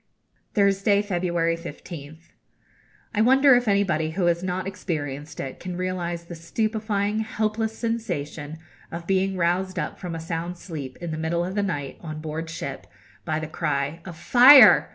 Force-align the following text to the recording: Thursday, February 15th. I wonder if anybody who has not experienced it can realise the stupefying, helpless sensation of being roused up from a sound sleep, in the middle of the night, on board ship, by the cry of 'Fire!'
Thursday, 0.55 0.99
February 1.03 1.55
15th. 1.55 2.29
I 3.13 3.21
wonder 3.21 3.53
if 3.53 3.67
anybody 3.67 4.09
who 4.09 4.25
has 4.25 4.41
not 4.41 4.65
experienced 4.65 5.39
it 5.39 5.59
can 5.59 5.77
realise 5.77 6.23
the 6.23 6.33
stupefying, 6.33 7.19
helpless 7.19 7.77
sensation 7.77 8.57
of 8.91 9.05
being 9.05 9.37
roused 9.37 9.77
up 9.77 9.99
from 9.99 10.15
a 10.15 10.19
sound 10.19 10.57
sleep, 10.57 10.97
in 10.97 11.11
the 11.11 11.19
middle 11.19 11.45
of 11.45 11.53
the 11.53 11.61
night, 11.61 11.99
on 12.01 12.19
board 12.19 12.49
ship, 12.49 12.87
by 13.25 13.37
the 13.37 13.45
cry 13.45 14.01
of 14.03 14.17
'Fire!' 14.17 14.89